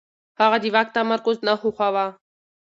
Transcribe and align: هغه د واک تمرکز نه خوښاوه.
هغه 0.39 0.57
د 0.63 0.65
واک 0.73 0.87
تمرکز 0.97 1.37
نه 1.47 1.53
خوښاوه. 1.61 2.05